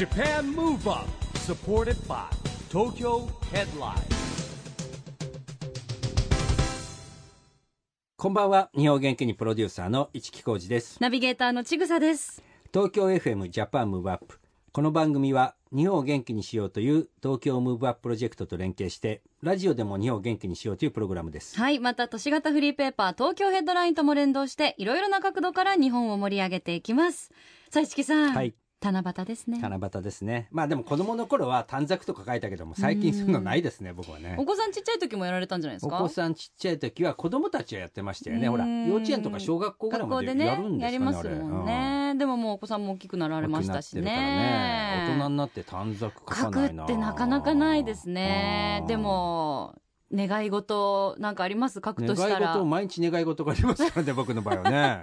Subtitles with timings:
[0.00, 1.06] Japan Move Up
[1.40, 2.24] supported by
[2.70, 4.00] Tokyo Headline
[8.16, 12.42] こんばんは日本元気にプロデューサーの一木広治ですナビゲーターのちぐさです。
[12.72, 14.40] 東京 FM Japan Move Up
[14.72, 21.78] この番組は日本を元気にしようという東京 Move Up プロジェクトと連携してラジオでも日本を元気にしようというプログラムですはい。
[21.78, 27.30] また、都市型フリーペーパー、東京ヘッドラインとも連動して、いろいろな角度から日本を盛り上げていきます。
[27.68, 28.32] さあ、市木さん。
[28.32, 28.54] はい。
[28.82, 29.58] 七夕ですね。
[29.60, 30.48] 七夕ですね。
[30.50, 34.36] まあでも子供の頃は短冊とか書いたけども最近そういうのないですね僕はね。
[34.38, 35.96] お子さんちっちゃい時もやられたんじゃないですか？
[35.98, 38.48] お子さんちっちゃい時は子供たちはやってましたよね。
[38.48, 45.06] ほらうん幼稚園とか小学校ぐらい学校でまでやねるんですかねやりますもんね、でももうお子さんも大きくなられましたしね。
[45.08, 46.84] 大人になって短冊書書くかないな。
[46.84, 48.78] ってなかなかないですね。
[48.80, 48.86] うん。
[48.86, 49.74] でも
[50.12, 51.74] 願い事なんかあります？
[51.84, 55.00] 書くとした願い事ら毎日願い事がありますからね僕の場合はね。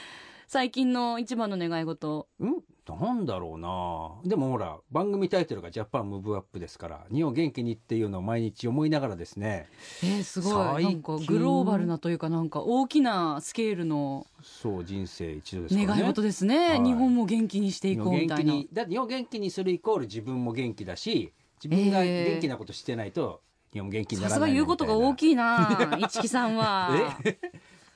[0.46, 2.28] 最近の一番の願い事。
[2.38, 2.56] うん？
[2.92, 4.28] なんだろうな。
[4.28, 9.66] でもほら番組タイトルが「ジャパンムーブアップ」ですから日本元気にっていうのを毎日思いながらですね。
[10.02, 10.84] えー、すごい。
[10.84, 15.86] なんかグローバルなというかなんか大きなスケールのそう人生一度ですね。
[15.86, 16.68] 願い事ですね。
[16.68, 16.80] はい。
[16.80, 18.52] 日本も元気にしていこうみたいな。
[18.52, 21.32] にだって日本元気にするイコール自分も元気だし
[21.64, 22.30] 自分がえー。
[22.32, 23.40] 元気なことしてないと
[23.72, 25.68] 日本元気になさすがらない言うことが大いきいな
[26.08, 27.18] 市木さんは。
[27.24, 27.38] え？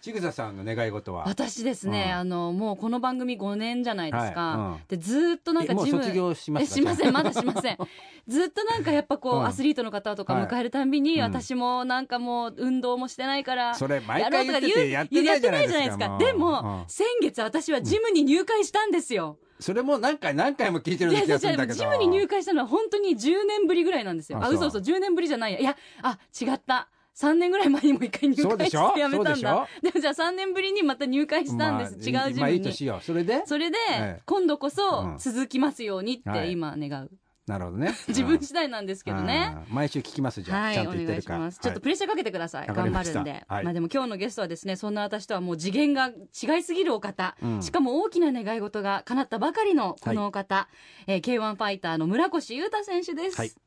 [0.01, 1.25] ちぐささんの願い事は？
[1.27, 2.19] 私ですね、うん。
[2.19, 4.59] あのもうこの番組5年じゃないですか、はい。
[4.59, 4.81] うん。
[4.89, 7.79] でずーっとなんかジムえもう卒業しましませんまだしません。
[8.29, 9.47] ずっとなんかやっぱこう、うん。
[9.47, 11.35] アスリートの方とか迎えるたんびに、はいうん。
[11.35, 16.62] 私もなんかもう運動もしてないからそれ毎やろう回言っててやってないじゃないですかやってないじゃないもうですか。
[16.62, 16.85] でも、うん。
[16.89, 21.39] 先月私はジムに入会したんですよ、それも何回何回も聞いてるんだけど。
[21.39, 24.39] ジムに入会したのは本当に10年ぶりぐらいなんですよ。
[24.39, 24.55] あ、あそう。
[24.55, 25.55] 嘘嘘、10年ぶりじゃない。
[25.55, 25.61] や。
[25.61, 26.89] いや、あ、違った。
[27.19, 29.69] 3年ぐらい前にも一回入会してやめたんだ。
[29.83, 32.13] でもじゃあ3年ぶりにまた入会したんです。
[32.13, 32.59] まあ違うジまあムに。
[32.59, 32.99] いいとしよ。
[33.01, 33.43] うそれで？
[33.45, 34.23] それで、ええ。
[34.25, 37.11] 今度こうそん続きますようにっはいて今願う。
[37.49, 37.95] なるほどね。
[38.07, 39.57] 自分うん次第なんですけどね。
[39.69, 39.75] うん。
[39.75, 41.51] 毎週聞きますじゃあ、はい、ちゃんおと言ってるか。
[41.51, 42.67] ちょっとはプレッシャーかけてください。
[42.67, 43.45] 頑張るんで。
[43.49, 43.65] はい。
[43.65, 47.62] まあでも今日のゲストはですね、そんな私とはもう次元が違いすぎるお方、うん。
[47.62, 50.69] しかも大きな願い事が叶ったばかりのこのお方、
[51.07, 53.59] えー K1 ファイターの村越裕太選手です。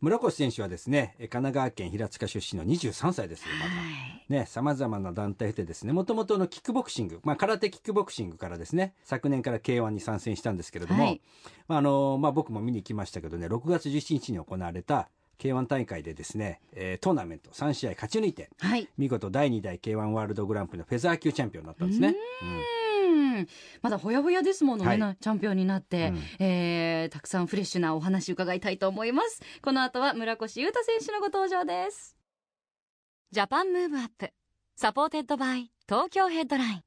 [0.00, 3.70] はい村越選手はですねえ神奈川県平塚出身の23歳ですよまだ。
[3.72, 4.32] はい。
[4.32, 11.20] ね、さまざまな団体でですね、もともとのキックボクシング、まあ、空手キックボクシングからですね、昨年から K1 に参戦したんですけれども、はい。
[11.66, 18.88] まあ、あの、まあ、僕も見に行きましたけどね、6月17日に行われた K1 大会でですね、えートーナメント3試合勝ち抜いて、はい。
[18.98, 22.08] 見事第2代 K1 ワールドグランプリのフェザー級チャンピオンになったんですね。
[22.42, 22.87] うん
[23.82, 24.98] まだほやほやですものね、はい。
[24.98, 26.22] なチャンピオンになって、うん。
[26.44, 29.40] えーたくさんフレッシュなお話伺いたいと思います。
[29.62, 32.16] この後は村越優汰選手のご登場です。
[33.30, 36.82] Japan Move Up。supported by 東京ヘッドライン。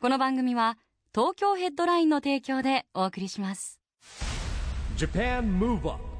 [0.00, 0.78] この番組は
[1.14, 3.80] 東京ヘッドラインの提供でお送りします。
[4.96, 6.17] Japan Move Up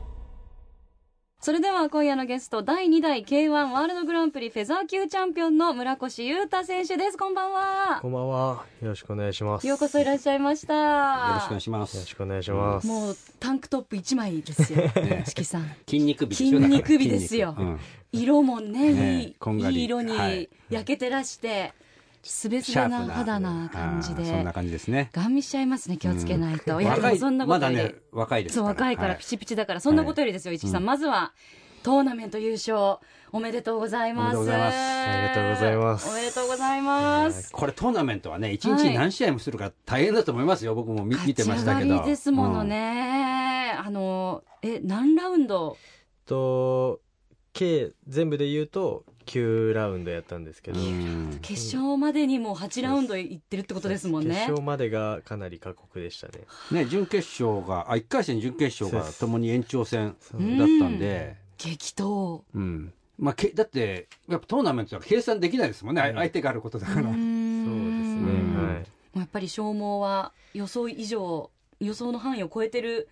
[1.40, 7.16] それでは今夜のゲスト第2代 K1 ワールドグランプリフェザー級チャンピオンの村越優汰選手です。
[7.16, 8.00] こんばんは。
[8.02, 8.64] こんばんは。
[8.82, 9.64] よろしくお願いします。
[9.64, 10.74] ようこそいらっしゃいました。
[10.74, 12.14] よろしくお願いしまよろすし。
[12.14, 12.86] くお願いします。
[12.88, 15.22] もうタンクトップ一枚ですよね。
[15.28, 15.70] 四季さん。
[15.88, 17.54] 筋肉美筋肉美ですよ。
[17.56, 17.80] うん。
[18.10, 19.22] 色もねね。
[19.22, 20.48] いいいい色にはい。
[20.70, 21.72] 焼けてらして、
[22.22, 25.10] すべすべな肌な感じあーそんなで感じですね。
[25.12, 28.66] ガン見しちゃいますね気をつけないと、いやでもそんなことより、まだね、若いですから。
[28.66, 30.86] そう若いからはピチピチだから、そんなことよりですよ、市木さん、うん。
[30.86, 31.32] まずは
[31.82, 32.98] トーナメント優勝
[33.30, 34.36] おめでとうございます。
[34.36, 35.08] おめでとうございます。
[35.08, 37.52] ありがとうございますおめでとうございます。
[37.52, 40.74] これトーナメントはね、一はい日に何試合もするから大変だと思いますよ。
[40.74, 41.86] 僕も見見てましたけど。
[41.86, 45.76] 勝ち上がりですものね、あのえ何ラウンド？
[46.26, 47.00] と、
[47.52, 56.40] 計全部で言うと9ラウンドやったんですけど、うん決勝までにもう8ラウンドいってるってことですもんね決勝までがかなり過酷でしたね。
[56.72, 62.92] ね、準決勝が、あ、1回戦、準決勝がともに延長戦だったんで、激闘うん。
[63.18, 66.02] まあ、けだって、やっぱトーナメントは計算できないですもんね。
[66.02, 67.02] あうん相手があることだから。
[67.02, 67.22] そうですね。
[67.22, 68.78] うんはい。
[68.78, 68.84] も
[69.16, 71.50] うやっぱり消耗は予想以上
[71.80, 73.08] 予想の範囲を超えてる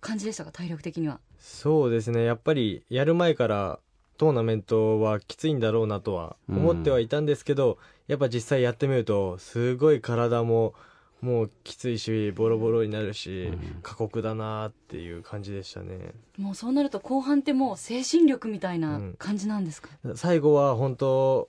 [0.00, 0.52] 感じでしたか？
[0.52, 2.24] 体力的にはそうですね。
[2.24, 3.80] やっぱりやる前から
[4.18, 7.78] トーナメントはきついんだろうなとは思ってはいたんですけど、
[8.08, 10.74] やっぱ実際やってみると、すごい体も
[11.20, 13.80] もうきついし、ボロボロになるし、うん。
[13.82, 16.12] 過酷だなっていう感じでしたね。
[16.36, 21.48] もうそうなると後半ってもう精神力みたいな感じなんですか、最後は本当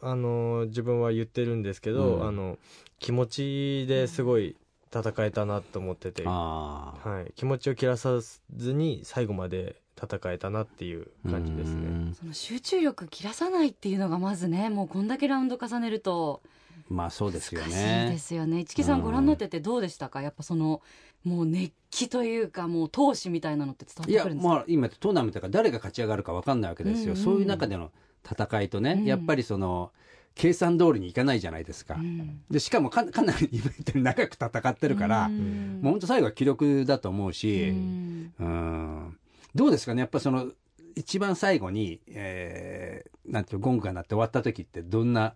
[0.00, 2.26] あの自分は言ってるんですけど、うん。
[2.26, 2.58] あの
[2.98, 4.56] 気持ちですごい
[4.92, 6.24] 戦えたなと思ってて。
[6.24, 11.74] はい、気持ちを切らさずに最後まで戦えたなっていう感じですね。
[11.74, 12.14] うん。
[12.14, 16.42] その集中力切らさないっていうのがまずねもうこんだけラウンド重ねると
[16.88, 18.60] まあそうですよ難しいねですよね。
[18.60, 19.04] 市木さんうん。
[19.04, 20.22] ご覧になっててどうでしたか？
[20.22, 20.80] やっぱその
[21.24, 24.54] もう熱気というかもう闘志みたいなのって伝わっいやてくるんですか？
[24.54, 27.18] まあ今トーナメントが誰が勝ち上がるか分かんないわけですよ、うん。
[27.18, 27.90] うんそういう中での
[28.24, 29.04] 戦いとね、うん。
[29.04, 29.92] やっぱりその
[30.34, 32.40] 計算通りにいかないじゃないですか、うん。
[32.48, 35.80] でしかもかかなりイベントに長く戦ってるから、うん。
[35.82, 38.32] もう本当最後は記録だと思ううし、ん。
[38.38, 39.18] うん
[39.54, 40.00] どうですかね？
[40.00, 40.52] やっぱその
[40.94, 45.34] 一番最後に、えーなんていうのゴングが鳴って終わった時ってどんな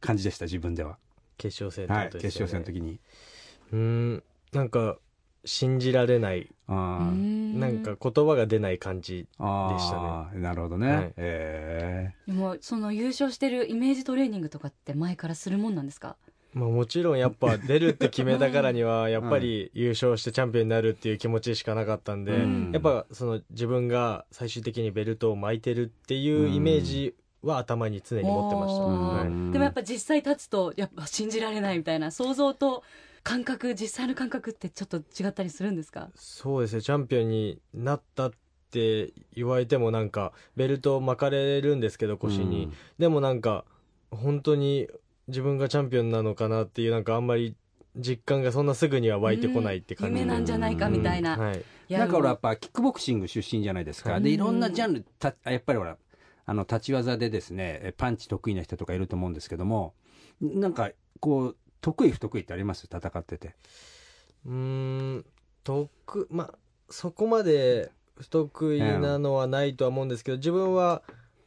[0.00, 0.46] 感じでした？
[0.46, 0.98] 自分では、
[1.38, 2.98] 決勝戦ってはい、決勝戦の時に。
[3.72, 4.22] うーん
[4.52, 4.98] なんか
[5.44, 6.50] 信じられない。
[6.68, 11.12] なんか言葉が出ない感じでしたなるほどね、はい。
[11.16, 16.16] えでもその優勝してるイメージトレーニングとかって前からするもんなんですか？
[16.54, 22.70] まあもちろんやっぱ 出るって決めたからにはやっぱり優勝してチャンピオンになるっていう気持ちしかなかったんで、うん。
[22.72, 28.82] やっぱその自分が最終的にベルトを巻いてるっていうイメージは頭に常に持ってました、
[29.28, 29.50] うん。
[29.50, 32.82] でもやっぱ実際立つとやっぱ信じられないみたいな想像と
[33.24, 36.10] 感覚実際の感覚ってちょっと違ったりするんですか？
[36.14, 38.32] そうですねチャンピオンになったっ
[38.70, 42.72] て言われてもなんかベルトを巻かれるんですけど腰に、うん。
[42.98, 43.64] でもなんか
[44.10, 44.88] 本当に
[45.28, 47.54] 自分がチャンピオンなのかなっていうなんかあんまり
[47.96, 50.14] 実感がそんなすぐには湧いてこないって感じ。
[50.14, 50.46] で、夢なん。
[50.46, 54.22] じゃないかみたいな、はい、いやなんか俺やもっぱキックボクシング出身じゃないですか、はい。
[54.22, 55.96] でいろんなジャンルたやっぱりほら
[56.44, 59.94] あの立ち技でですねえパンチ得意な人とかいると思うんですけども
[60.40, 60.90] なんか
[61.20, 62.88] こう得意不得意ってあります？
[62.90, 63.54] 戦ってて。
[64.46, 65.24] うーん
[65.62, 66.54] 得まあ
[66.90, 71.02] そこまで不得意なのはないとは思うんですけど自分は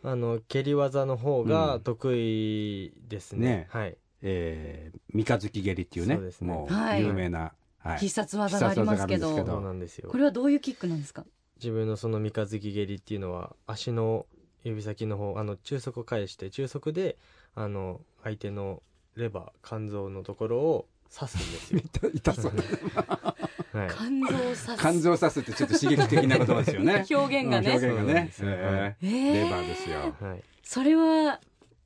[0.07, 3.67] あの蹴り技の方が得意ですね,、ね。
[3.69, 3.97] はい。
[4.21, 6.47] えー三日月蹴りっていうねそうですね。
[6.47, 7.01] もうはい。
[7.01, 7.97] 有名な、はい。
[7.97, 9.35] 必殺技がありますけど。
[9.35, 10.09] そうなんですよ。
[10.09, 11.25] これはどういうキックなんですか？
[11.57, 14.25] 自分のその三日月蹴りっていうのは足の
[14.63, 17.17] 指先の方あの中足を返して中足で
[17.55, 18.83] あの相手の
[19.15, 22.51] レバー肝臓のところを刺すんですよ、 痛そう
[23.79, 27.05] はい、肝臓を刺す肝臓を刺すってちょっと刺激的な言葉ですよね。
[27.11, 28.03] 表現がね、うん表現がね。
[28.03, 29.07] そうなんですよえー。
[29.07, 29.43] えー。
[29.43, 30.15] レバーですよ。
[30.19, 31.39] はい、それは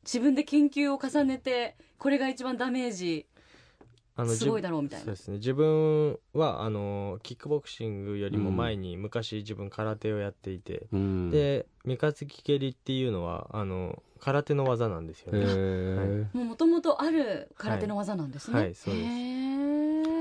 [0.03, 3.27] 自分で研究を重ねてこれが一番ダメージ
[4.21, 5.05] あすごいだろうみたいな。
[5.05, 5.37] そうですね。
[5.37, 11.29] 自分はあのキックボクシングよりも前に昔自分空手をやっていて、うん。
[11.31, 18.63] で三日月蹴りっていうのはあの空手の技なんですよへね、ーもともとある空手の技なんですね、はい。
[18.65, 19.09] はいそうで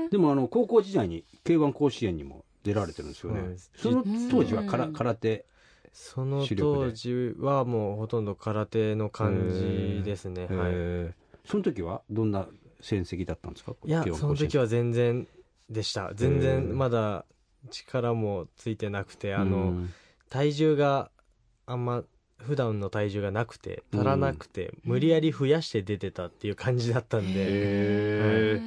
[0.07, 0.11] す。
[0.11, 3.57] でもあの高校時代に K1 甲子園にも出られてるんですよね。
[3.75, 4.93] その当時はからうん。
[4.93, 5.45] 空手
[5.91, 11.49] その当時はもうほとんど空手の感じですね、はい、えー。
[11.49, 12.47] その時はどんな
[12.81, 13.73] 戦績だったんですか？
[13.85, 15.27] いや K1 その時は全然
[15.69, 16.11] でした。
[16.15, 17.25] 全然まだ
[17.71, 19.89] 力もついてなくてあの、うん
[20.29, 21.09] 体重が
[21.65, 22.03] あんま
[22.37, 28.61] 普段の体重がなくて足らなくて、無理やり増やして出てたっていう感じだったんで、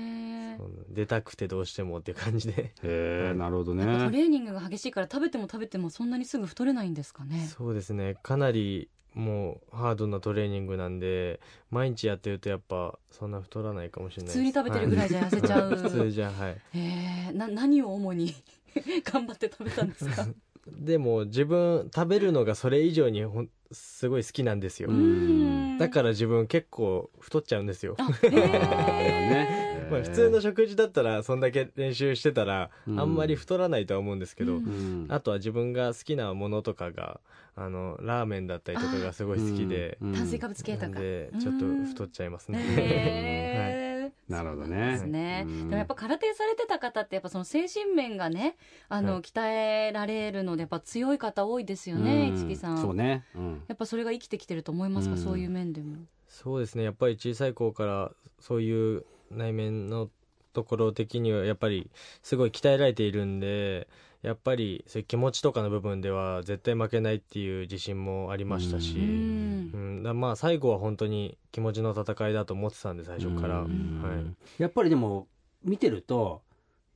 [0.89, 2.75] 出たくてどうしてもっていう感じで。
[2.83, 7.47] へえなるほどやっぱトねレーニングが激しいから食べても食べてもそんなにすぐ太れないんですかね？
[7.57, 8.17] そうですね。
[8.25, 14.39] かなりもうハードなトレーニングなんで毎日やってるとやっぱそんな太らないかもしれないです。
[14.39, 16.57] 普通に食べてるぐらいじゃ痩せちゃう、は い普通じゃはい。
[16.75, 17.37] へー。
[17.37, 18.35] な何を主に
[19.05, 20.27] 頑張って食べたんですか？
[20.67, 25.77] でも自分食べるのがそれ以上にほんすごい好きなんですよ、うん。
[25.79, 27.97] だから自分結構太っちゃうんですよ。
[27.99, 29.62] あへあー ね
[29.93, 33.01] まあ普通の食事だったらそんだけ練習してたらうん。
[33.01, 34.65] あんまり太らないとは思うんですけど、うん。
[34.65, 37.21] うんあとは自分が好きなものとかが
[37.55, 40.13] あのラーメンだったりとかがすごい好きで、うん。
[40.15, 41.01] 炭水化物系とか。
[41.01, 44.93] でちょっと太っちゃいますね、 なるほどね。
[44.93, 45.59] ですね、うん。
[45.69, 48.57] でもやっぱ空手されてた方ってやっぱその精神面がね
[48.89, 49.23] あの、はい。
[49.23, 52.37] 鍛えられるのでやっぱ強い方多いですよねうん。
[52.37, 52.79] 市木さん。
[52.79, 53.25] そうね。
[53.35, 53.63] うん。
[53.69, 55.21] やっぱそれが生きてきてると思いますか、うん。
[55.21, 55.97] そういう面でも。
[56.27, 56.85] そうですね。
[56.85, 60.11] やっぱり小さい頃からそういう内面の
[60.53, 61.91] ところ的にはやっぱり
[62.23, 63.89] すごい鍛えられているんで
[64.23, 70.01] やっぱりそういう気持ちとかの部分では絶対負けないっていう自信もありましたし、ううん。
[70.01, 74.01] んだまあ最後は本当に気持ちの戦いだと思ってたんで最初から、うん。
[74.03, 75.27] はい、やっぱりでも
[75.65, 76.43] 見てると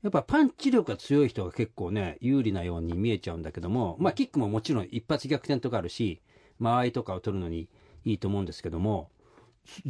[0.02, 6.21] やっぱパンチ力が強い人が結構ね有利なように見えちゃうんだけどもまあキックももちろん一発逆転とかあるし
[6.61, 7.69] 間合いとかを取るのに
[8.05, 9.11] いいと思うんですけども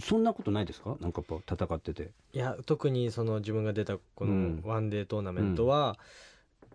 [0.01, 0.97] そそんなことないですか？
[1.01, 2.11] なんかやっぱ戦ってて。
[2.33, 4.63] いや特にその自分が出たこうん。
[4.63, 5.99] のワンデートーナメントは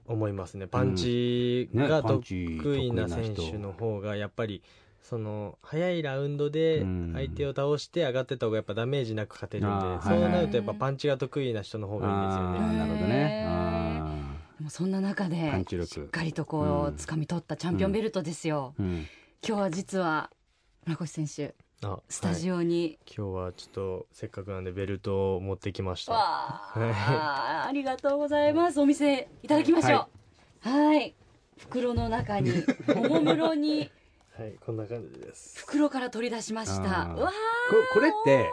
[0.08, 2.26] 思いますね、パンチねが得
[2.78, 4.62] 意な選手の方がやっぱり
[5.02, 7.12] その早いラウンドでうん。
[7.14, 12.60] 相手を倒して上がってった方がやっぱダメージなく勝てるんで、あーそうなはいるとやっぱパンチが得意な人の方がいいんですよあね。
[12.60, 13.48] ーなるほどね。
[14.60, 16.96] もそんな中でしっかりとこう、うん。
[16.96, 19.08] 掴み取ったチャンピオンベルトですよ、ーうん。
[19.48, 20.30] 今日は実は
[20.86, 21.54] 村越選手あ
[22.10, 26.14] スタジオ、オに、今日はちょっとせっかくなんでベルトを持ってきました。
[26.14, 26.20] わ
[26.76, 28.80] あ、ありがとうございます。
[28.80, 30.08] お店いただきましょ
[30.64, 30.70] う。
[30.70, 31.16] はい。
[31.58, 32.52] 袋の中に、
[32.96, 33.90] おもむろに。
[34.38, 35.58] はいこんな感じです。
[35.60, 36.84] 袋から取り出しました。
[36.84, 37.32] わ
[37.70, 38.52] これこれって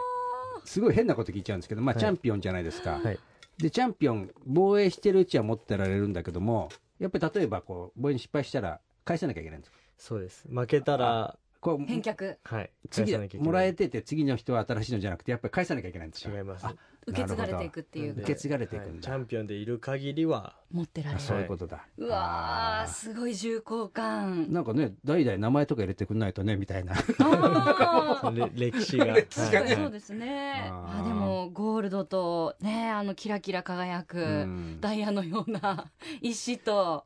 [0.65, 2.01] すごい変なこと聞いちゃうんですけど、まあ、はい。
[2.01, 3.19] チャンピオンじゃないですか、はい。
[3.59, 9.77] でチャンピオン防衛してるうちは持ってられるんだけどもやっぱり例えばこう防衛に失敗したら返さなきゃいけないんですか？
[9.99, 10.47] そうです。
[10.49, 12.37] 負けたらこう返却。
[12.43, 12.71] はい。
[12.89, 16.65] 次もらえてて次の人は新しいのじゃなくてやっぱり返さなきゃいけないんですか違います。
[16.65, 16.73] あ
[17.07, 18.13] 受け継がれていくっていう。
[18.13, 18.91] 受け継がれていくんだ。
[18.91, 19.01] はい。
[19.01, 20.55] チャンピオンでいる限りは。
[20.71, 21.21] 持ってられる。
[21.21, 24.45] そういうことだ、うわあー、すごい重厚感。
[24.45, 24.51] ー。
[24.51, 26.93] なんかね代々名前とか入れてくんないとねみたいな。
[28.55, 29.05] 歴史が。
[29.15, 29.65] 歴史がね。
[29.65, 29.75] はい。
[29.75, 30.69] そうですね。
[30.71, 34.77] あでもゴールドとねあのキラキラ輝く、うん。
[34.79, 37.05] ダイヤのような石と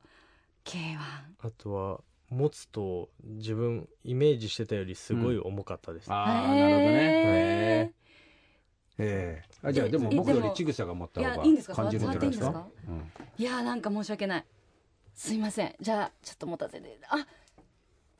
[0.66, 0.98] K1。
[1.40, 2.02] あとは
[2.34, 7.94] 持つと自分イメージしてたよりすごい重かったです、ああなるほどね。
[9.00, 9.44] ええ。
[9.64, 11.76] あじゃあえでも僕よりちぐさが持った方がいやいいんですか？
[11.76, 12.68] 感じるんじゃないですか？
[13.38, 14.46] いやーなんか申し訳ない。
[15.16, 15.76] すいません。
[15.80, 17.00] じゃあちょっと持たせて。
[17.10, 17.26] あ、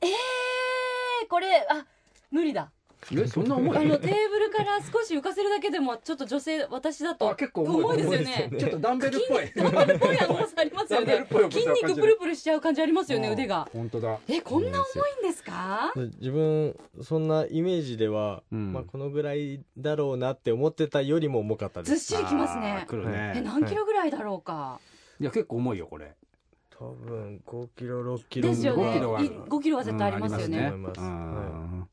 [0.00, 1.86] えー、これあ
[2.30, 2.70] 無理だ。
[3.12, 3.76] えそんな重い。
[3.76, 7.96] あのテーブルから少し浮かせるだけでもちょっと女性私だとあ結構重い。
[7.98, 8.50] ですよね。
[8.58, 9.52] ちょっとダンベルっぽい。
[9.54, 11.26] ダンベルっぽい重さありますよね。
[11.50, 13.68] 筋肉プルプルしちゃう感じありますよねうん腕が。
[13.72, 14.18] 本当だ。
[14.28, 14.78] えこんな重
[15.24, 15.92] いんですか？
[16.18, 18.72] 自分そんなイメージでは、うん。
[18.72, 22.14] まあ、このぐらいだろうなって思ってたよりも重かったです。
[22.14, 22.86] ずっしりきますね。
[23.36, 24.80] え何キロぐらいだろうか？
[25.20, 26.14] いや結構重いよこれ
[26.78, 28.82] 多分5キロ6キロですよね。
[28.82, 30.72] 5キロはい5キロは絶対ありますよね。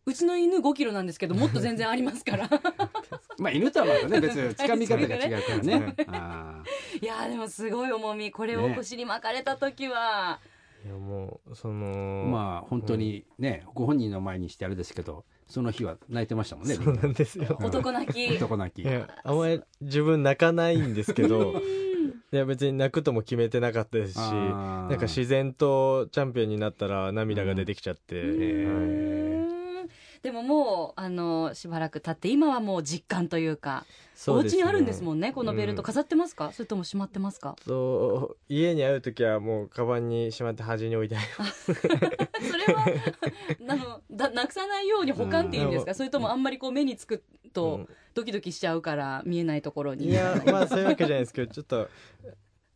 [0.06, 2.50] うちの犬5キロなんですけどもっと全然ありますから。
[3.38, 5.96] まあ犬とはまたね 別につかみ方が違うからね。
[6.08, 6.64] あ
[7.00, 10.40] いやーでもすごい重みこれをね腰に巻かれた時は、
[10.84, 17.58] いやもうそーのまあ本当にねご本人の前にしてあれですけどその日は泣いてましたもんねそうなんですよ。
[17.60, 18.36] うん男泣き。
[18.36, 18.88] 男泣き。
[18.88, 21.62] あんまり自分泣かないんですけど
[22.34, 28.20] いや別に泣くとも決めてなかったですしなんか自然とチャンピオンになったら涙が出てきちゃって、へ
[28.64, 30.22] うはい。
[30.22, 33.86] でももうあのしばらく経って今はもう実感というか
[34.28, 35.82] お家にあるんですもんねこのベルト。
[35.82, 37.56] うん飾ってますか、それともしまってますか？
[37.66, 41.74] と家に会う時はもうカバンにしまって端に置いてあります。
[41.74, 42.86] それは
[43.68, 45.96] あのだなくさないように保管っていうんですか、うん。
[45.96, 47.24] それともあんまりこう目につく
[47.54, 47.90] とうん。
[48.14, 50.10] ドキドキしちゃうから見えないところに。
[50.10, 51.90] いやまあそういうわけじゃないですけどちょっと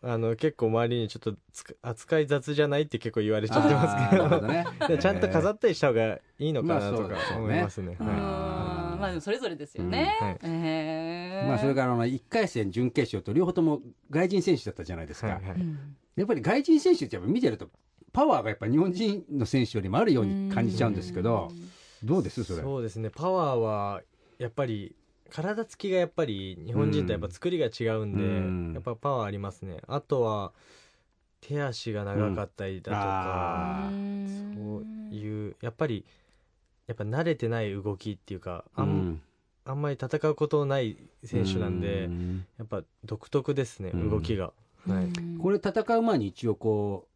[0.01, 1.35] あの結構周りにちょっと
[1.81, 4.41] 扱い雑じゃないって結構言われちゃってますけど。
[4.41, 4.65] ね。
[4.87, 7.97] でちゃんと飾ったりした方がいいのかなとかまあそう思いますね。
[8.95, 10.39] まあそれぞれですよね、うんはい。
[10.43, 11.47] えー。
[11.47, 15.59] まあそれからあの1回戦準決勝と両方とも外人選手だったじゃないですか、いはいはい。
[15.59, 15.95] うん。
[16.15, 17.69] やっぱり外人選手ってやっぱ見てると
[18.13, 21.51] パワーがやっぱ日本人の選手よりもあるように感じちゃうんですけど
[22.03, 22.61] どうですそれ？
[22.61, 23.09] そうですね。
[23.09, 24.01] パワーは
[24.37, 24.95] やっぱり
[25.31, 28.73] 体つきがやっぱり日本人とやっぱ作りが違うんで、うん。
[28.73, 29.81] やっぱパワーありますね。
[29.87, 30.53] あとは
[31.41, 36.05] 手足が長かったりだとか、あそういうやっぱり
[36.87, 39.21] やっぱ慣れてない動きっていうかあん,、うん。
[39.65, 42.45] あんまり戦うことない選手なんで、うん。
[42.57, 44.09] やっぱ独特ですね、うん。
[44.09, 44.53] 動きが、
[44.87, 45.37] はい、うん。
[45.39, 47.07] これ戦う前に一応こ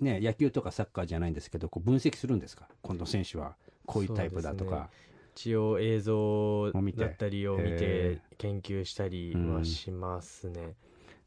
[0.00, 2.68] うね野球とかサッカーじゃないんですけどこう分析するんですか？
[2.82, 4.88] 今度選手はこういうタイプだとか、
[5.34, 8.30] 一応映像を見てだったりを見へて。
[8.38, 10.74] 研究したりはしますね、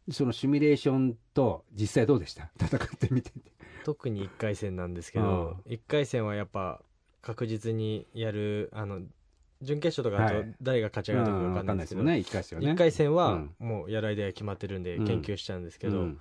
[0.09, 2.49] そのシミュレーションと実際どうでした？
[2.59, 3.29] 戦ってみて。
[3.29, 3.39] て
[3.83, 6.81] 特に1回戦なんですけど1回戦はやっぱ
[7.23, 9.01] 確実にやるあの
[9.61, 10.55] 準決勝とかだとはい。
[10.61, 12.71] 誰が勝ち上がるか分かんないんですけど、ね1回戦はね。
[12.71, 13.55] 1回戦はうん。
[13.59, 15.07] もうやる間が決まってるんでうん。
[15.07, 16.19] 研究しちゃうんですけど、うん。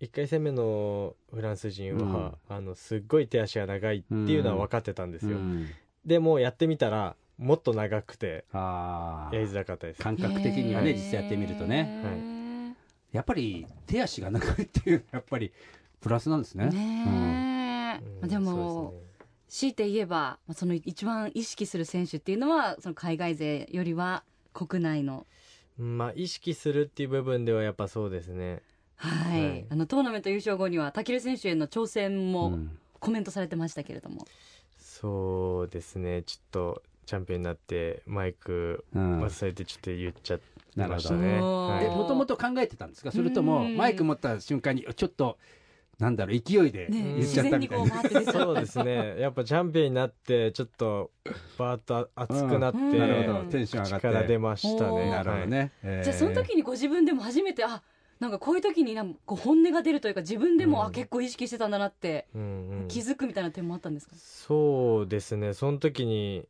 [0.00, 5.68] 1回戦目のフランス人は、あのすっごい手足が長いっていうのは分かってたんですよ、うん。
[6.04, 10.02] でもやってみたらもっと長くてあやりーづらかったです。
[10.02, 12.74] 感覚的にはね実際やってみるとね。
[13.12, 15.52] やっぱり手足が長いっていうのはやっぱり
[16.00, 16.66] プラスなんですね。
[16.66, 18.28] ねえ、うん。
[18.28, 19.03] でもそうですね
[19.48, 25.26] 強いて言えばまあその一番意識する選手っていうのはその海外勢よりは国内の。
[25.78, 28.62] まあ意識するっていう部分ではやっぱそうですね。
[28.96, 29.66] はい、はい。
[29.70, 32.78] あのトーナメント優勝後には武選手への挑戦うもん。
[33.00, 34.26] コメントされてましたけれども、
[34.78, 36.22] そうですね。
[36.22, 39.20] ちょっとチャンピオンになってマイクうん。
[39.22, 40.44] 忘れてちょっと言っちゃって
[40.86, 41.68] ましたなね、るほど。
[41.68, 41.84] はい。
[41.84, 43.12] えもともと考えてたんですか？
[43.12, 43.76] それともうん。
[43.76, 45.36] マイク持った瞬間にちょっと
[45.98, 48.32] なんだろう勢いでね言っ自ちゃったみたいな、然にこう回って出ちゃった。
[48.32, 49.16] そうですね。
[49.18, 51.10] やっぱチャンピオンになってちょっと
[51.58, 52.98] バーッと熱くなって、うん。
[52.98, 53.44] なるほど。
[53.50, 54.08] テンション上がって。
[54.08, 55.10] 力出ましたね。
[55.10, 56.04] なるほどね、えー。
[56.04, 57.82] じゃあその時にご自分でも初めてあ
[58.20, 60.86] なんかこういう時になんか本音が出るというか自分でも、うん。
[60.86, 62.88] あ結構意識してたんだなってはいうんうん。
[62.88, 65.52] 気づくみたいな点もあったんですか、そうですね。
[65.54, 66.46] その時に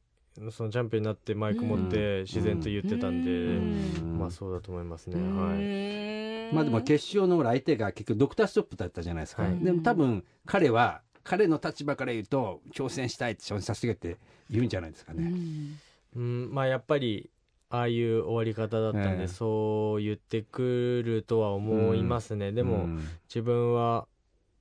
[0.50, 4.19] そのチャンピオンになってマイク持って自然と言ってたんで、うん。
[4.19, 6.55] まあそうだと思いますね、うはい。
[6.55, 9.59] まあでも決勝の相手が結局ドクターストップだったじゃないですか、はい。
[9.59, 14.19] でも多分彼は彼の立場から言うと挑戦したいって挑戦させてって
[14.50, 15.79] 言うんじゃないですかうね、ん。
[16.17, 17.31] うん、まあやっぱり
[17.71, 19.29] ああいう終わり方だったんで、ええ。
[19.29, 23.09] そう言ってくるとは思いますね、でも、うん。
[23.29, 24.07] 自分は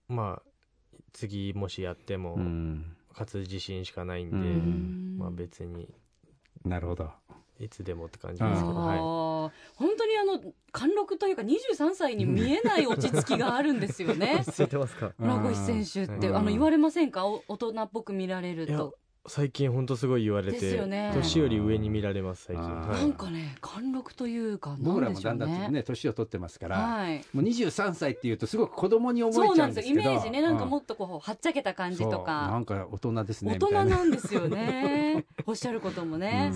[0.07, 0.49] まあ
[1.13, 5.15] 次もしやってもうん勝つ自信しかないんで、うん。
[5.17, 5.87] まあ別に。
[6.65, 7.09] なるほど。
[7.59, 8.97] いつでもって感じですけど、あはい。
[8.97, 9.51] ー。
[9.75, 10.39] 本当にあの
[10.71, 14.43] 貫禄というか23歳に見えない落ち着きがあるんですよね。
[14.51, 15.13] ついてますか？
[15.17, 16.37] 村越選手って、うん。
[16.37, 17.25] あの言われませんか？
[17.27, 21.11] お大人っぽく見られると最近ほんとすごい言われて、よね。
[21.13, 27.23] 年より上に見られます最近、なんかね貫禄というか僕なんでしょうんらもだだんねね年を取ってますから、はい。
[27.31, 30.01] もう23歳っていうとすごく子供に思そうえちゃうんんですけど。
[30.01, 35.25] メージねなんかうもっとこうはっちゃけた感じとそうなかんか大人ですね大人ななんですよね。
[35.47, 36.51] おっしゃることもね、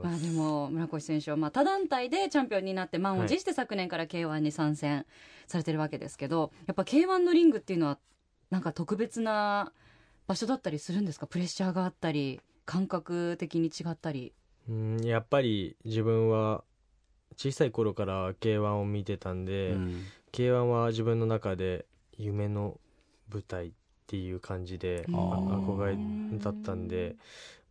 [0.00, 5.04] まあでも村越選手はまあ他団体でチャンピオンになって満を持して昨年から K1 に参戦
[5.48, 7.98] されてるわけですけどやっぱ K1 のリングっていうのは
[8.50, 9.72] なんか特別な
[10.28, 11.26] 場所だったりするんですか？
[11.26, 14.32] プレッシャーがあったり感覚的に違ったり。
[14.68, 16.62] うんやっぱり自分は
[17.36, 21.86] 小さい頃から K1 を見てたんで、うん K1 は自分の中で
[22.18, 22.78] 夢の
[23.32, 23.72] 舞台っ
[24.06, 27.16] ていう感じで憧れだったんで、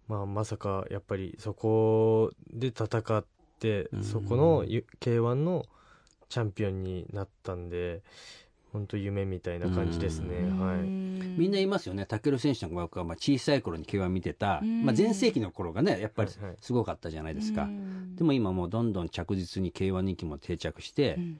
[0.07, 3.23] まあ、まさかやっぱりそこで戦っ
[3.59, 5.65] てうんそこのゆ K1 の
[6.29, 8.01] チャンピオンになったんで
[8.77, 10.77] 本当夢みたいな感じですね、はい。
[10.77, 14.85] みんな言いますよね、タケル選手の僕はまあ小さい頃に K1 見てた、うん。
[14.85, 16.57] まあ、前世紀の頃がね、やっぱりはいはい。
[16.61, 17.63] すごかったじゃないですか。
[17.63, 18.15] うん。
[18.15, 21.39] でも今もうどんどん着実に K1 人気も定着して、うん。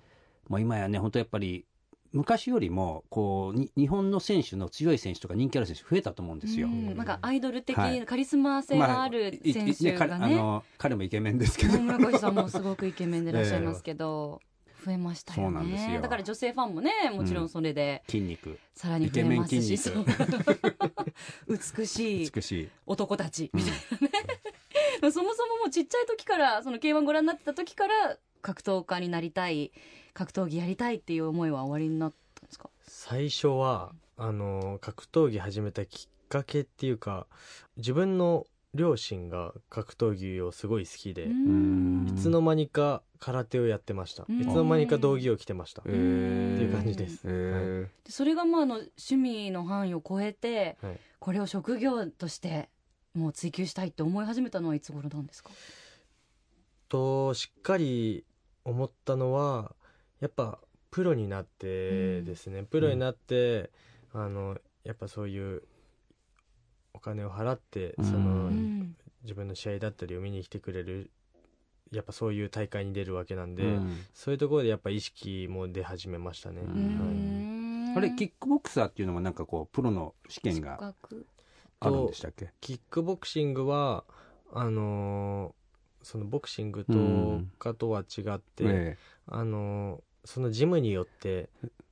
[0.50, 1.65] もう今やね、本当やっぱり
[2.12, 6.67] 昔よりもこうに日本の選手の強い選手とか人気ある選手増えたと思うんですよ。
[6.67, 6.98] うん。
[6.98, 8.03] なんかアイドル的はい。
[8.06, 14.41] カリスマ性があるい選手彼がね,、あの彼もイケメンですけど、村越さんもすごくイケメンでいらっしゃいますけど、
[14.86, 15.89] 増えましたよそうなんですよ。
[15.91, 19.78] ねだから女性ファンもねもちろんそれで筋肉、さらに増えますし、
[21.47, 22.69] 美しい美しい。
[22.86, 23.49] 男たち。
[23.54, 25.12] みたいなね。
[25.12, 29.71] そもそももうちっちゃい時からその K1 ご覧になってた時から格闘家になりたい
[30.13, 32.69] 格闘技やりたいっていう思いは終わりになったんですか？
[32.88, 37.28] 最初はあの格闘技始めたきっかけっていうか
[37.78, 44.41] 自分の両親が格闘技をすごい好きで、ういんつの間にか空手をやってました、うん。
[44.41, 50.99] いつの間にか道着を着てました、えーっていう感じです、えでそれがまああの趣味の範囲を超えて、はい。
[51.19, 52.69] これを職業として
[53.15, 55.49] もう追求したいって思い始めたのはいつ頃なんですか？
[56.89, 58.23] としっかり
[58.63, 59.73] 思ったのは
[60.19, 60.60] やっぱ
[60.91, 63.71] プロになってですね、プロになって、
[64.13, 65.63] あのやっぱそういう
[66.97, 68.05] お金を払ってうん。
[68.05, 68.95] その、うん。
[69.23, 71.10] 自分の試合だったりを見に来てくれる
[71.91, 74.05] やっぱそういう大会に出るわけなんで、うん。
[74.13, 77.93] そういうところでやっぱ意識も出始めましたね、ううん。
[77.93, 80.93] んあれ、キックボクサーっていうのもなんかこう、プロの試験が
[81.79, 82.51] あるんでしたっけ？
[82.62, 84.03] キックボクシングは
[84.51, 86.93] あのーそのボクシングとう
[87.36, 87.51] ん。
[87.57, 91.49] かとは違って、えあのそのジムによって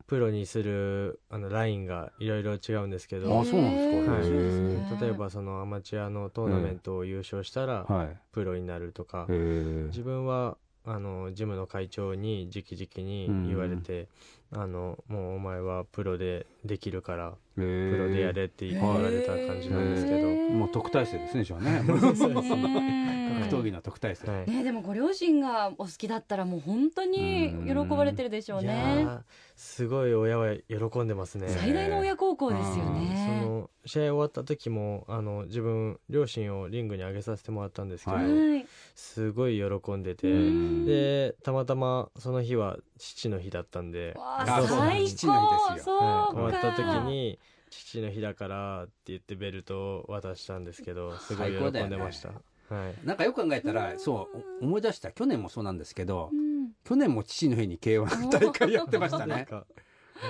[0.08, 4.12] プロにするあのラインがいろいろ違うんですけえど、あ、そうなんですか。
[4.12, 5.02] はい。
[5.02, 8.18] 例えばそのアマチュアのトーナメントを優勝したらはい。
[8.32, 14.08] プロになるとか、自分はあのジムの会長に直々に言われて、
[14.52, 21.82] あのもうお前はプロでできるからププロでやれって言われた感じなんですけど、もう特待生ですね、じゃあね。
[23.50, 24.32] 格闘技の特待生。
[24.32, 24.50] はい。
[24.50, 29.04] ねでもご両親がお好きだったらもう本当に喜ばれてるでしょうね。
[29.08, 29.22] ー
[29.56, 31.50] すごい親は喜んでますね。
[31.50, 38.26] 最大の親孝行ですよそねの試合終わった時もあの自分両親をリングに上げさせてもらったんですけど、はい。
[38.26, 40.86] はいすごい喜んでて、うん。
[40.86, 45.84] でたまたまその日は父の日だったんで、最高父の日ですよ。
[45.84, 52.30] そうか、はい、終わった時に父の日だからって言ってベルトを渡したんですけどすごい喜んでました、
[52.70, 53.06] はい。
[53.06, 54.30] なんかよく考えたら、そ
[54.62, 55.12] う、思い出した。
[55.12, 56.72] 去年もそうなんですけどう、ん。
[56.84, 59.46] 去年も父の日に K1 大会やってましたね。
[59.50, 59.66] か。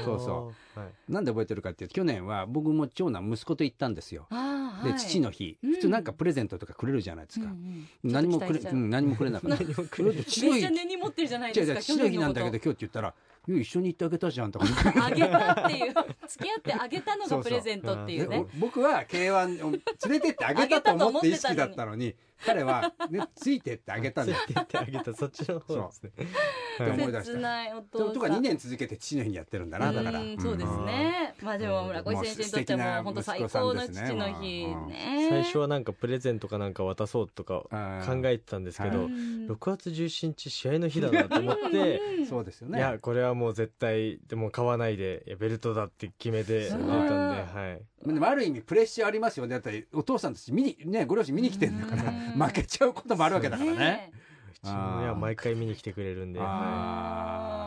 [0.03, 4.27] そうそはい、なんで覚えてるかっていうと、去年は僕も長男、息子と行ったんですよ。
[4.29, 4.55] はい
[4.97, 5.57] 父の日。
[5.63, 7.45] うん普通なんかプレゼントとかくれるじゃないですか。
[7.45, 9.57] うん何もくれ、ううん、何もくれなかった。
[9.57, 9.69] 父
[10.03, 13.13] の日めっちゃ、根に持ってるじゃないですか 父の日なんだけどど今日って言ったら、
[13.47, 14.99] 一緒に行ってあげたじゃんとか言って。
[14.99, 15.93] あげたっていう
[16.27, 24.39] 付き合ってあげたのがプレゼントっていうねで僕は K1 を連れてってあげたと思って意識だったのに、 彼は、ね、ついてってあげたんだよ。
[24.47, 27.39] ついてってあげたそっちの方ですねって思い出し切た。
[27.39, 30.19] ないお父さんととか2年続けて父の日にやってるんだな、だから。
[30.19, 35.27] うんそうですね、まあでも村越選手にとってはもう本当最高の父の日ね。
[35.29, 37.63] 最初はなんかプレゼントかなんか渡そうとか
[38.05, 39.07] 考えてたんですけど、はい。
[39.09, 42.25] 6月17日試合の日だなと思って、うん。
[42.27, 42.79] そうですよね。
[42.79, 49.53] いやこれはもう絶対でも買わないでベルトだって決めてたんで、はい、でもある意味プレッシャーありますよね。
[49.53, 52.15] だってお父さんたち見に、ね、ご両親見に来てるんだから、うん。
[52.41, 54.11] 負けちゃうこともあるわけだからね。
[54.63, 57.64] うちの親は毎回見に来てくれるんで、あはあ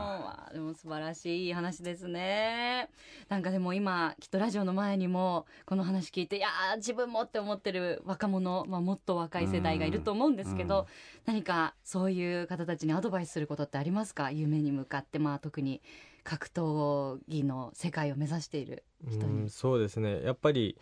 [0.50, 2.88] ーでも素晴らしいいい話ですね。
[3.28, 10.86] なんかでも今きっとラジオの前にもこの話聞いていやー自分もって思ってる若者、まあ、もっと若い世代がいると思うんですけど、うん。
[11.26, 14.30] 何かそういう方たちにアドバイスすることってありますか？
[14.30, 15.80] 夢に向かって、まあ、特に
[16.24, 19.42] 格闘技の世界を目指しているい、人に。
[19.42, 20.22] うんそうですね。
[20.22, 20.78] やっぱり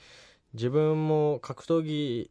[0.54, 2.30] 自分も格闘技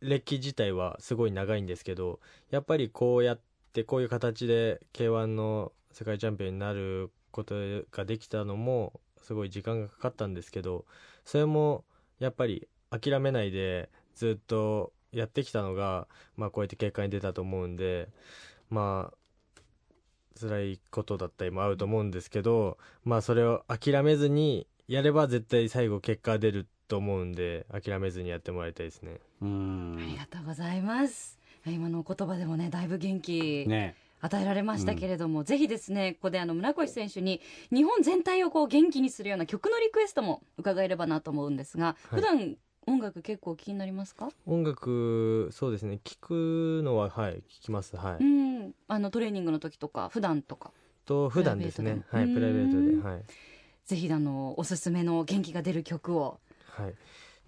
[0.00, 2.20] 歴自体はすごい長いんですけど
[2.50, 3.40] やっぱりこうやっ
[3.72, 7.54] てこういう形で k 1の世界チャンピオンになること
[7.90, 10.84] ができたのもすごい時間がかかったんですけど
[11.24, 11.84] それも
[12.18, 18.08] やっぱり諦めないでずっとやってきたのが、まあ、こうやって結果に出たと思うんで
[18.70, 19.16] まあ
[20.38, 29.18] 辛いことだったりもあると思うんですけどまあそれを諦めずにやれば絶対最後結果出ると思うんで諦めずにやってもらいたいですね。
[29.40, 33.94] うんありがとうございます今のお言葉でもねだいぶ元気ね。
[34.24, 42.20] 与えられましたけれども、ぜひですねここであの村越選手に日本全体をこう元気にするような曲のリクエストも伺えればなと思うんですが、はい。
[42.20, 42.56] 普段
[42.86, 46.00] 音楽結構気になりますか、音楽そうですね。
[46.02, 47.96] 聞くのははい聞きます。
[47.96, 48.74] はい、うん。
[48.88, 50.70] あのトレーニングの時とか普段とか？
[51.04, 52.02] と普段ですね。
[52.10, 53.08] はいプライベートで。
[53.08, 53.22] はい。
[53.84, 56.40] ぜひあのおすすめの元気が出る曲を。
[56.66, 56.94] はい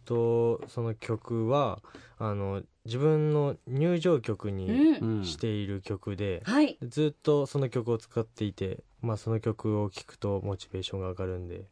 [0.07, 1.83] とその曲は
[2.19, 5.25] あの自分の入場曲うにん、うん。
[5.25, 6.79] している曲で、はい。
[6.83, 11.65] ずっとその曲を使っていて、まあ、その曲を聴くとモチベーションが上がるんで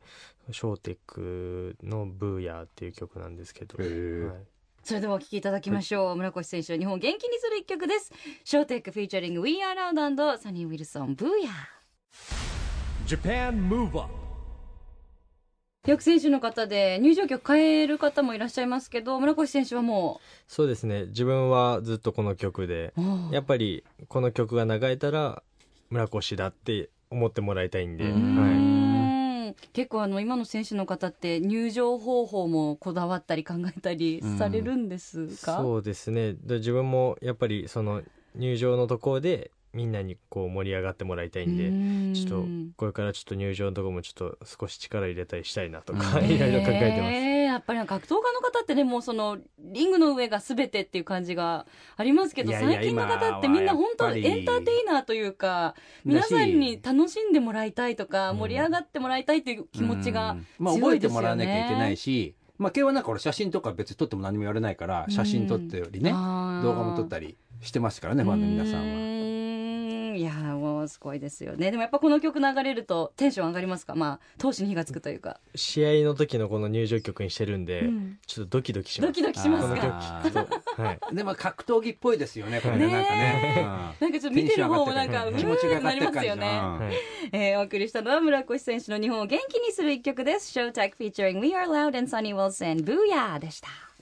[0.50, 4.46] ショーテックの「ブーヤー」っていう曲なんですけど、はい。
[4.82, 8.12] それではお聴きいただきましょう、村越選手を日本を元気にする一曲です。
[8.44, 13.06] ショーテックフィーチャリング We Are Loud サニー・ウィルソンブーヤー。
[13.06, 14.23] Japan Move Up
[15.86, 21.06] 薬選手の方で入場曲変える方もいらっしゃいますけど村越選手はもそうですね。
[21.06, 22.94] 自分はずっとこの曲で。
[23.30, 25.42] やっぱりこの曲が流れたら
[25.90, 36.32] 村越だって思ってもらいたいんで、ううはい、結構あの今の選手の方って入場方法もこだわったり考えたりされるんですか、そうですね。
[36.32, 38.02] で自分もやっぱりその
[38.34, 42.14] 入場のところでみんなにこう盛り上がってもらいたいんで、ん。
[42.14, 47.14] ちょっとこれからちょっと入場のところもちょっと少し力入れたりしたいなとか、 いろいろ考えてます。
[47.14, 58.38] えーやっぱり格闘家の方ってねもうそのリングの上が全てっていう感じがありますけど最近の方ってみんな本当エンターテイナーというか皆さんに楽しんでもらいたいとかうん。
[58.38, 60.46] 盛り上がってもらいたいという気持ちがうん。
[60.58, 69.23] まあ、強覚えてもらわなきゃいけないし、まあ、なんか俺写真とか別に撮っても何も言われないから、写真撮ってよりね、動画も撮ったりりしてますからね、ファンの皆さんは。
[70.14, 70.18] は。
[70.18, 73.94] いやーもうすごいですよねでもやっぱこの曲流れるとテンション上がりますか？
[73.94, 79.12] まあ闘志に火がつくというか、試合の時のこの入場曲にしてるんで、うんちょっとドキドキします。
[79.12, 80.30] ドキドキしますこの曲かあ聞く
[80.76, 80.98] と、はい。
[81.14, 83.94] でも格闘技っぽいですよね、これね、ねなんかね。
[84.00, 90.58] なんかちょっと見てる方もなんか気持ちが上がなりってるよね、はいえー、お送りしたのは村越選手の日本を元気にする一曲です。
[90.58, 93.93] Showtech featuring We Are Loud and Sunny Wilson Booyah でした。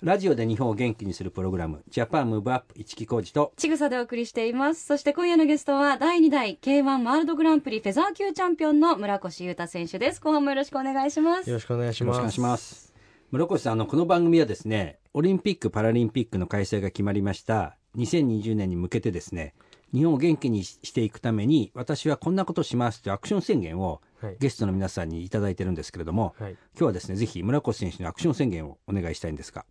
[0.00, 4.86] ラジオで日本を元気にするプログラム、ジャパンムーブアップ一木工事と、ちぐさでお送りしています。
[4.86, 10.20] そして今夜のゲストは第2代 K1 ワールドグランプリフェザー級チャンピオンの村越裕太選手です。
[10.20, 11.50] 後半もよろしくお願いします。
[11.50, 12.16] よろしくお願いします。
[12.18, 12.94] よろしくお願いします。
[13.32, 19.54] 室越さん、あの、この番組はですね、オリンピック・パラリンピックの開催が決まりました、2020年に向けてですね、
[19.92, 24.36] 日本を元気にしていくために、私はこんなことをしますというアクション宣言をはい。
[24.40, 26.52] ゲストの皆さんにいただいてるんですけれども、はい。
[26.52, 29.64] 今日はですね、ぜひ村越選手のアクション宣言をお願いしたいんですが。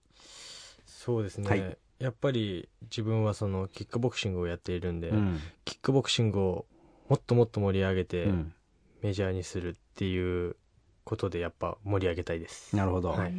[1.08, 1.50] そうですね。
[1.50, 6.66] はいやっぱり自分はそのキックボクシングをやっているんで、うんキックボクシングを
[7.10, 8.54] もっともっと盛り上げて、うん
[9.02, 10.56] メジャーにするっていう
[11.04, 12.76] ことでやっぱ盛り上げたいです。
[12.76, 13.10] なるほど。
[13.10, 13.34] はい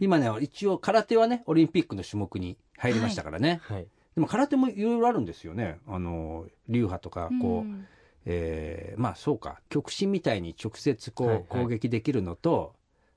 [0.00, 3.60] 今ね、一応空手はね、オリンピックの種目に入りましたからね。
[3.62, 3.86] はい。
[4.14, 5.78] でも空手もいろいろあるんですよね。
[5.86, 7.86] あの、流派とか、こう、ん
[8.26, 12.74] えーまあそうか極真みたいに直接こう、はいはい攻撃できるのと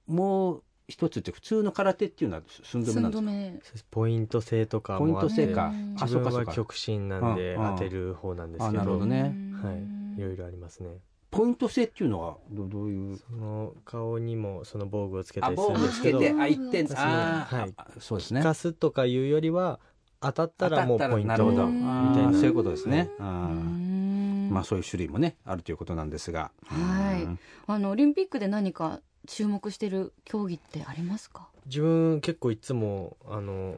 [0.08, 3.30] もう一つって普通の空手っていうのは寸止めなんですか？
[3.30, 3.60] 寸止め。
[3.92, 5.74] ポイント制とかもあってポイント制か。
[6.02, 9.38] 自分は極真なんで当てる方なんですあけどなるほどね。
[9.62, 10.20] はい。
[10.20, 10.90] いろいろありますね。
[11.32, 13.18] ポイント制っていうのはどどういう？
[13.18, 17.74] その顔にもその防具をつけたありするんですけどてあ一点あー、はい。
[17.78, 18.42] あそうですね。
[18.42, 19.80] かすとかいうよりは
[20.22, 21.56] 当たったらもうポイントみ
[22.16, 22.34] たいな。
[22.34, 26.52] そういうことですね、まあ、そういう種類もねあるということなんですが。
[26.66, 27.24] はい。
[27.24, 27.40] うん。
[27.68, 31.48] あのオリンピックで何か注目してる競技ってありますか？
[31.66, 33.78] 自分結構いつもあの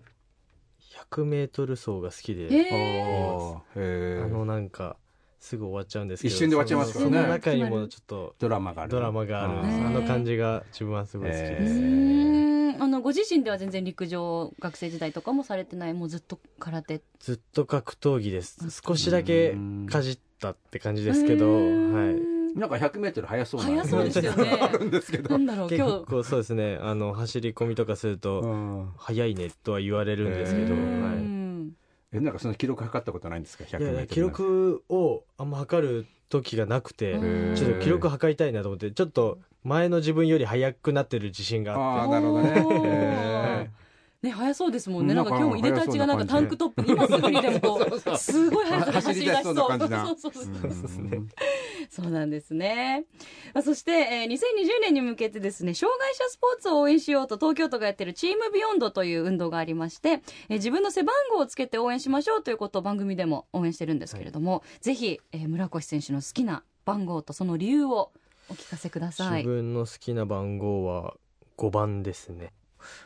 [1.11, 4.97] 100m 走が好きで、へおーあのなんか
[5.39, 7.11] すぐ終わっちゃうんですけど一瞬で終わっちゃいますからね。
[7.17, 8.91] その中にもちょっとドラマがある。
[8.91, 12.77] ドラマがあるあの感じが自分はすごい好きです、ー。
[12.77, 12.81] ん。
[12.81, 15.93] あのご自身では全然陸上学生時代とかもされてない？
[15.93, 17.01] もうずっと空手？
[17.19, 18.81] ずっと格闘技です。
[18.85, 19.55] 少しだけ
[19.89, 24.59] かじったって感じですけど、うはーんなんか 100m 速そうな速そうですよね。
[24.61, 25.29] あるんですけど。
[25.29, 26.05] なんだろい、結う今日。
[26.05, 26.77] 構そうですね。
[26.81, 28.89] あの走り込みとかすると、うん。
[28.97, 30.81] 速いねとは言われるんですけど、はい。
[30.81, 30.85] う
[31.19, 31.41] ん
[32.13, 41.83] えなんかその記録測ったことないんですか？100m いやいや記録をあんま測る時がなくてうんちょっと記録測りたいなと思ってちょっと前の自分より速くなってる自信があって。
[41.83, 43.71] ああなるほどね。
[44.21, 45.13] ね速そうですもんね。
[45.15, 49.55] なんか今日も入れたちがなんかタンクトップに今すぐにでもこう すごい速さで走り出しそう。
[49.55, 50.05] そうな感じな。
[50.05, 51.27] そうそうそうー
[52.01, 53.05] そうなんですね。
[53.53, 54.37] まあそして、えー2020
[54.81, 68.11] 年に向けてですね、障害者スポーツを応援しようと東京都がやってるチームビヨンドという運動がありまして、えー自分の背番号をつけて応援しましょうということを番組でも応援してるんですけれども、ぜひ、えー村越選手の好きな番号とその理由を
[68.49, 69.43] お聞かせください。
[69.43, 71.17] 自分の好きな番号は
[71.57, 72.53] 5番ですね、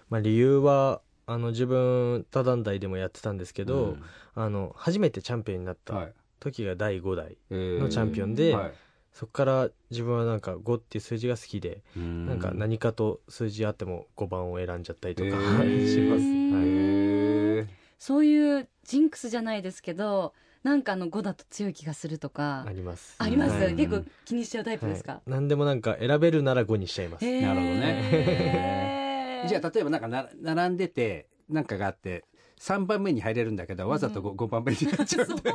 [0.09, 3.97] まあ、理由はあの自分他団体でもやってたんですけど、
[4.35, 8.73] あの初めてチャンピオンになったはい時が第5代ののチャンピオンで、はい。
[9.15, 17.67] そこから自分はなんか5っていう数字が好きで、なんか何かと数字あっても5番を選んじゃったりとか、します、へはい、ー。
[17.97, 23.15] そういうジンクスじゃないですけど、なんかあの5だと強い気がするとかあ、ります。
[23.19, 23.75] あります、はい。
[23.75, 29.45] 結構気にしちゃうタイプですか、はい、何でもなんか選べるなら5にしちゃいます、なるほどね。
[29.47, 32.25] じゃあ例えばなんかな並んでてなんかがあって
[32.65, 35.27] 3番目に入れるんだけどわざと 5, 5番目になっちゃう。
[35.27, 35.53] みたい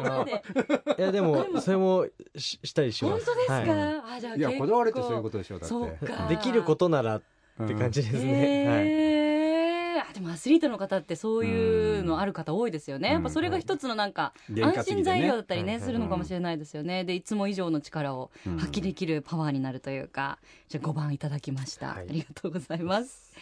[0.96, 3.26] やでもそれもししたりします。
[3.26, 4.16] 本当ですか、はい。
[4.16, 6.36] あじゃあいやこだわりってそういうとことでしょだって。
[6.36, 7.22] できることならっ
[7.66, 10.14] て感じですね、はい。
[10.14, 13.14] でもアスリートの方ってそういうのある方多いですよね、うん。
[13.14, 17.04] やっぱそれが一つのなんか験安心材料だったりねはいするのかもしれないですよね。
[17.04, 18.58] でいつも以上の力をうん。
[18.58, 22.06] 発揮できるパワーになるというかじゃあ5番いただきました、はい。
[22.08, 23.32] ありがとうございます。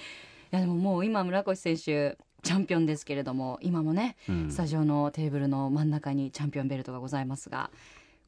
[0.52, 4.50] いやでももう今村越選手チャンピオンですけれども今もねうん。
[4.50, 7.70] スタジオのテーブルの真ん中にチャンピオンベルトがございますが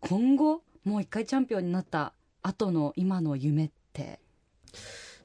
[0.00, 4.18] 今後もう一回チャンピオンになった後の今の夢って？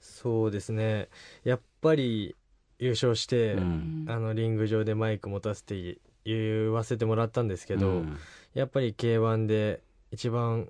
[0.01, 1.07] そうですね。
[1.43, 2.35] やっぱり
[2.79, 4.05] 優勝して、うん。
[4.09, 8.17] あのリング上でマイク持たせて言わせてもらったんですけど、うん。
[8.53, 10.67] やっぱり k 1で一番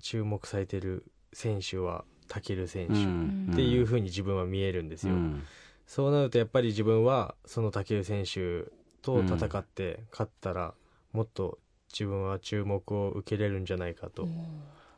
[0.00, 3.50] 注目されてる選手はタケル選手ん。
[3.52, 5.42] っていうふうに自分は見えるんですよ、うん
[5.86, 8.64] そうなるとやっぱり自分はそのタケル選手
[9.02, 10.74] と戦って勝ったら
[11.12, 11.58] もっと
[11.92, 14.28] 自分は注目を受けれるんじゃないかと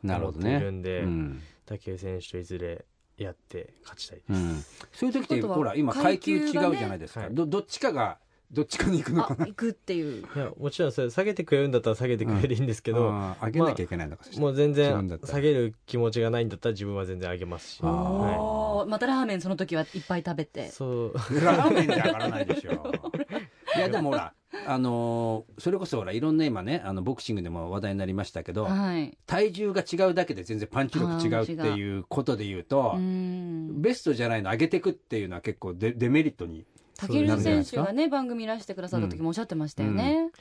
[0.03, 1.41] なるほど思っているねんで、うん。
[1.65, 2.85] タケル選手といずれ
[3.17, 4.63] やって勝ちたいです、うん。
[4.91, 7.35] そういう時ってほら今階級違うじゃないですかはい。
[7.35, 8.17] どどっちかが
[8.51, 9.43] どっちかに行くのかな。
[9.43, 10.23] あ行くっていう。
[10.23, 14.47] いやもちろんそれ下げてくれるんだったら下げてくれるんですけど、あー上げなきゃいけないのかそしたら。
[14.47, 20.69] もう全然下げる気持ちがないんだったら自分は全然上げますし、あーまたラーメンその時はいっぱい食べい、て。
[20.69, 21.13] そう。
[21.41, 22.91] ラーメンじゃ上がらないでしょ。
[23.77, 24.33] いやでもほら
[24.65, 29.17] あのーそれこそほらいろんな今ねあのボクシングでも話題になりましたけどはい。
[29.25, 33.81] 体重が違うだけで全然パンチ力違うっていうことで言うとうん。
[33.81, 36.65] ベストじゃないの上げてくっていうのは結構デデメリットに
[36.99, 40.31] タケル選手がね番組いらしてくださった時もおっしゃってましたよね、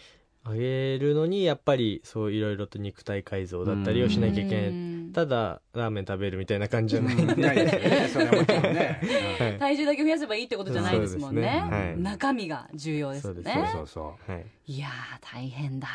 [0.51, 5.13] 上げるのにやっぱりそういろいろと肉体改造だったりをしなきゃいけない、うん。
[5.13, 8.31] ただラーメン食べるみたいな感じじゃない、ないですよね。
[8.33, 9.01] ね、
[9.39, 11.43] はい体重だけ増やせばいいってことじゃないですもんね。
[11.43, 11.49] ね。
[11.71, 11.99] はい。
[12.01, 15.89] 中身が重要ですよそうねそうそうそうはい、いやー大変だ。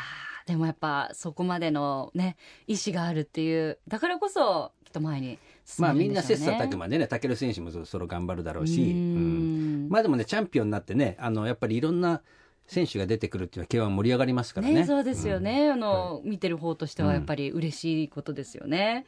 [0.46, 2.36] でもやっぱそこまでのね
[2.66, 9.88] 意志があるっていうだからこそきっと前に進まあみんな切磋琢磨でね、タケル選手もそろそろ頑張るだろうし、ううんん。
[9.88, 12.20] まあでもね、チャンピオンになってね、あの、やっぱりいろんな
[12.66, 14.74] 選手が出てくるっていうのは、K1 盛り上がりますからね。
[14.74, 19.06] ねそうですよね、あの、見てる方としてはやっぱり嬉しいことですよね、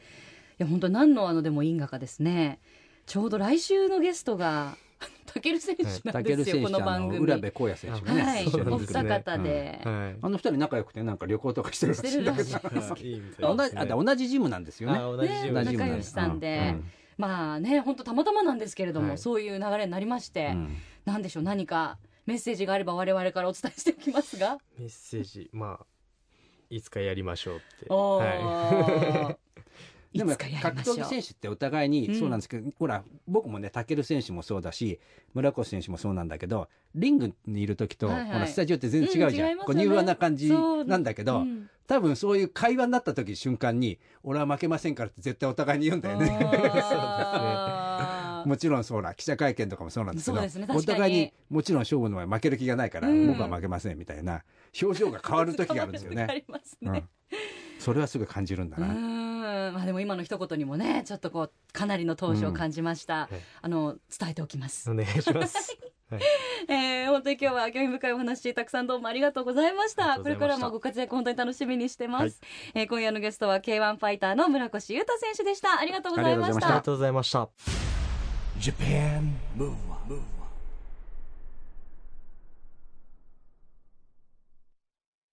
[0.59, 2.61] いや本当何のあのでも因果かですね。
[3.07, 4.77] ちょうど来週のゲストが
[5.27, 5.88] タケル選手うん。
[6.12, 7.19] なんですよ、ル選手、あの、この番組。
[7.19, 10.19] 浦部浩也選手がね、はい、お二方で、はい。
[10.23, 13.55] あの二人仲良くて、なんか旅行とかしてるらしいんだけど。
[13.55, 14.99] 同ねじあ同じジムなんですよね。
[14.99, 16.75] あ同じジム仲良しさんで。
[16.75, 16.85] うん。
[17.19, 19.19] まあね本当たまたまなんですけれども、はい。
[19.19, 20.77] そういう流れになりまして、うん。
[21.05, 24.59] なんでしょう何かメッセージがあれば我々からお伝えしておきますが。
[24.79, 25.87] メッセージまあ
[26.69, 27.87] いつかやりましょうって。
[27.89, 29.37] はい。
[30.17, 34.99] でも格闘技選手ってお互いにそうなんですけど、ほら僕もね武選手もそうだし
[35.35, 38.31] 村越選手もそうなんだけどリングにいる時と、はいはい。
[38.31, 39.65] ほらスタジオって全然違うじゃん、うんね。
[39.65, 41.45] こう柔和な感じそうなんだけど、う。
[41.45, 46.37] ん多分そういう会話になった時瞬間に俺は負けませんからって絶対お互いに言うんだよね。
[46.43, 53.27] あー もちろんそうだ記者会見とかもそうなんですけどねお互いにもちろん勝負の前負ける気がないから、うん。
[53.27, 54.43] 僕は負けませんみたいな
[54.81, 56.27] 表情が変わる時があるんですよあね。
[56.35, 56.91] りますね。
[57.31, 57.39] うん、
[57.79, 58.87] それはすごい感じるんだな。
[58.87, 59.73] ん。
[59.73, 64.91] まあでも今の一言にもねちょっとこうかなりの闘志を感じました、はいあの伝えておきます。
[64.91, 65.77] お願いします。
[66.09, 66.23] はい、
[66.69, 70.21] えー、本当に今日は興味深いお話たくさんどうもありがとうございました。
[70.21, 72.31] これからもご活躍本当に楽しみにしてます、はい。
[72.75, 75.81] えー今夜のゲストは K1 ファイターの村越裕太選手でした。
[75.81, 76.67] ありがとうございました。
[76.67, 77.96] ありがとうございました。
[78.61, 80.21] Japan Move Up,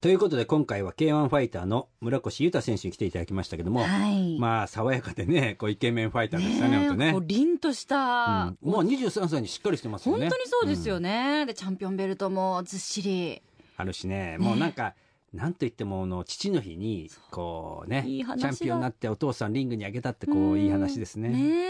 [0.02, 4.38] ということで今回は K1 ファイターの村越裕太選手に来ていただきましたけども、はい。
[4.38, 7.12] まあ爽やかでねこうイケメンファイターでしたねね本当ね。
[7.14, 8.70] こう凛とした、うん。
[8.70, 10.28] もう23歳にしっかりしてますよね。
[10.28, 13.42] 本当にそうですよね、でチャンピオンベルトもずっしり。
[13.78, 14.38] あるしね。
[14.40, 14.96] もうなんか、
[15.34, 20.60] なんと言ってもあの父の日にこうねいいチャンピオンになってお父さんリングに上げたってこううん。
[20.60, 21.30] いい話ですね。
[21.30, 21.66] ね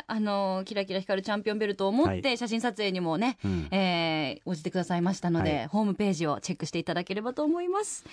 [0.00, 3.68] え、あのキラキラ光るチャンピオンベルトを持っはて写真撮影にもね、うんうん。
[3.70, 5.66] えー応じてくださいましたので、はい。
[5.68, 8.04] ホームページをチェックしていただければと思います。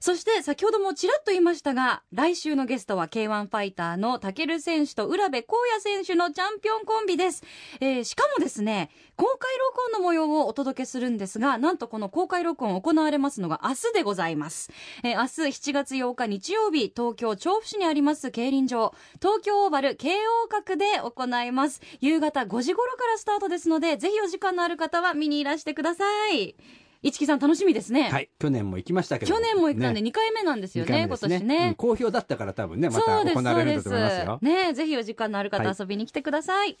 [0.00, 7.44] そして先ほどもちらっと言いましたが来週のゲストは K1 ファイターのタケル選手と浦部光也選手のチャンピオンコンビです、
[7.80, 14.72] えーしかもですね公開録音の模様をお届けするんですがなんとこの公開録音行われますのが明日でございます、
[15.04, 18.94] えー明日7月8日日曜日東京調布市にあります競輪場。
[19.20, 21.80] 東京オーバル慶応閣で行います。
[22.00, 26.54] 夕方5時頃からスタートですのでぜひお時間のある方は見にいらしてください。
[27.02, 28.30] 市木さん楽しみですね、はい。
[28.38, 29.34] 去年も行きましたけど。
[29.34, 30.10] 去年も行ったんでね。
[30.10, 34.26] 2回目なんですよね二回目です今年ね、うん好評だったから多分ねまた行われるんだそうですと思います。
[34.26, 34.38] よ。
[34.42, 36.76] ねぜひお時間のある方はい遊びに来てください、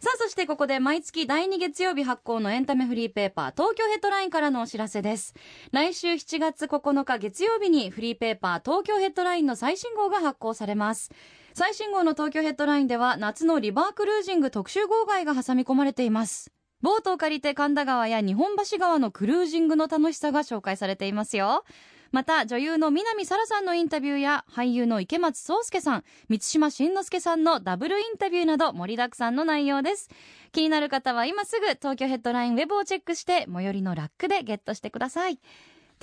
[0.00, 5.34] さあそしてここで毎月第2月曜日発行のエンタメフリーペーパー東京ヘッドラインからのお知らせです。
[5.72, 11.10] 来週7月9日月曜日にフリーペーパー東京ヘッドラインの最新号が発行されます。
[11.56, 16.50] 最新号の東京ヘッドラインでは夏のリバークルージング特集号外が挟み込まれています
[16.84, 21.64] ボートを借りて神田川や日本橋川のクルージングの楽しさが紹介されていますよ。
[22.12, 30.10] また女優の南沙良さんのインタビューや俳優の池松壮亮さん満島真之介さんのダブルインタビューなど盛りだくさんの内容です。
[30.52, 35.38] 気になる方は今すぐ東京ヘッドラインウェブをチェックして最寄りのラックでゲットしてください。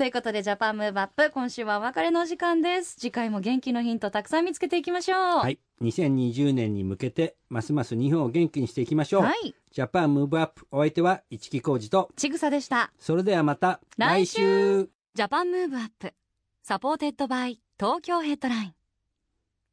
[0.02, 2.96] ということで Japan Move Up 今週はお別れのお時間です。
[2.96, 5.18] 次回も元気のヒントたくさん見つけていきましょう。
[5.20, 5.60] はい。
[5.80, 9.22] 2020年に向けてますます日本を元気にしていきましょう。
[9.22, 9.54] はい。
[9.72, 12.92] Japan Move Up お相手は一木広治とちぐさでした。
[12.98, 14.42] それではまた来週。
[14.42, 14.90] 来週。
[15.14, 16.16] Japan Move Up
[16.64, 18.74] supported by 東京ヘッドライン。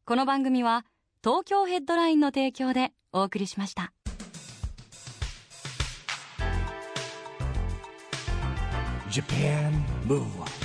[0.04, 0.84] この番組は
[1.24, 3.94] 東京ヘッドラインの提供でお送りしました
[9.18, 10.57] Japan Move